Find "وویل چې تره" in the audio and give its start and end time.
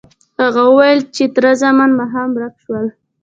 0.69-1.51